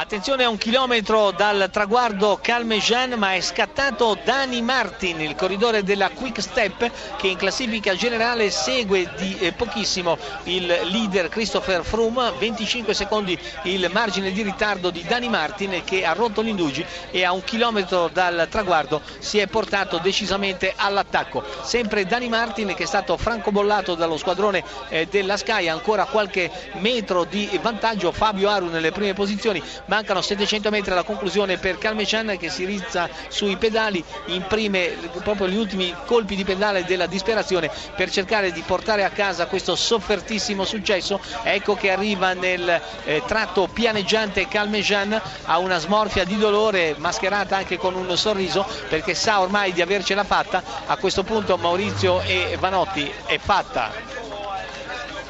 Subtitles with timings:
[0.00, 6.10] Attenzione a un chilometro dal traguardo Calmejean ma è scattato Dani Martin, il corridore della
[6.10, 12.94] Quick Step che in classifica generale segue di eh, pochissimo il leader Christopher Froome, 25
[12.94, 17.42] secondi il margine di ritardo di Dani Martin che ha rotto l'indugi e a un
[17.42, 21.42] chilometro dal traguardo si è portato decisamente all'attacco.
[21.62, 27.24] Sempre Dani Martin che è stato francobollato dallo squadrone eh, della Sky, ancora qualche metro
[27.24, 32.48] di vantaggio, Fabio Aru nelle prime posizioni mancano 700 metri alla conclusione per Calmecian che
[32.48, 38.52] si rizza sui pedali, imprime proprio gli ultimi colpi di pedale della disperazione per cercare
[38.52, 41.20] di portare a casa questo soffertissimo successo.
[41.42, 47.76] Ecco che arriva nel eh, tratto pianeggiante Calmecian a una smorfia di dolore mascherata anche
[47.76, 50.62] con un sorriso perché sa ormai di avercela fatta.
[50.86, 54.17] A questo punto Maurizio e Vanotti è fatta.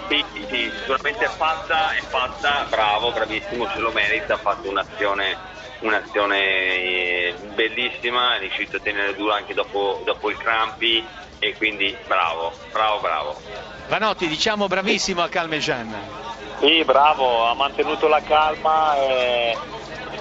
[0.09, 5.37] Sì, sì, sicuramente è fatta, è fatta, bravo, bravissimo, se lo merita, ha fatto un'azione,
[5.81, 11.05] un'azione eh, bellissima, è riuscito a tenere duro anche dopo, dopo il crampi
[11.39, 13.41] e quindi bravo, bravo, bravo.
[13.89, 16.28] Vanotti, diciamo bravissimo a Calmejean.
[16.61, 19.57] Sì, bravo, ha mantenuto la calma e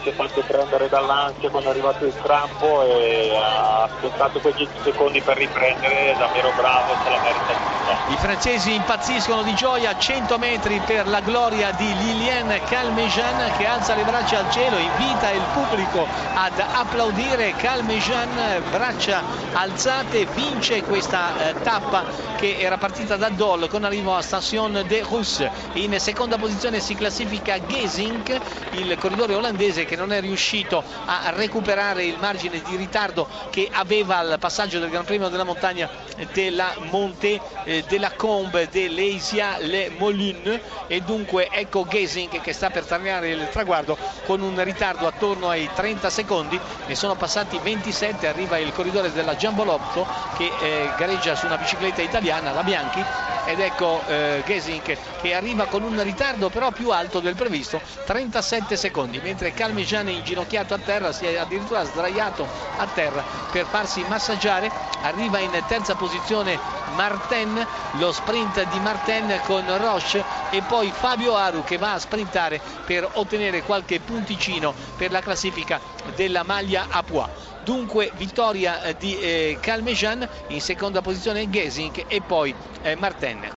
[0.03, 4.71] si è fatto prendere dall'ansia quando è arrivato il crampo e ha aspettato quei 10
[4.83, 8.13] secondi per riprendere, davvero bravo, se la merita tutta.
[8.13, 13.95] I francesi impazziscono di gioia, 100 metri per la gloria di Liliane Calmejean che alza
[13.95, 21.61] le braccia al cielo, invita il pubblico ad applaudire Calmejean, braccia alzate, vince questa eh,
[21.61, 22.03] tappa
[22.35, 25.49] che era partita da Dole con arrivo a Station de Rousse.
[25.73, 28.37] In seconda posizione si classifica Gesink,
[28.71, 34.17] il corridore olandese che non è riuscito a recuperare il margine di ritardo che aveva
[34.17, 35.89] al passaggio del Gran Premio della montagna
[36.33, 42.83] della Monte eh, della Combe dell'Eisia Le Moline e dunque ecco Gesink che sta per
[42.83, 46.59] terminare il traguardo con un ritardo attorno ai 30 secondi.
[46.85, 50.05] Ne sono passati 27 arriva il corridore della Giambolotto
[50.35, 53.03] che eh, gareggia su una bicicletta italiana la Bianchi
[53.47, 58.75] ed ecco eh, Gesink che arriva con un ritardo però più alto del previsto 37
[58.75, 64.69] secondi mentre Calmegiani inginocchiato a terra si è addirittura sdraiato a terra per farsi massaggiare.
[65.01, 66.59] Arriva in terza posizione
[66.95, 72.59] Martin lo sprint di Martin con Roche e poi Fabio Aru che va a sprintare
[72.85, 75.79] per ottenere qualche punticino per la classifica
[76.15, 82.55] della maglia a Poix dunque vittoria di eh, Calmejean in seconda posizione Gesink e poi
[82.81, 83.45] eh, Martin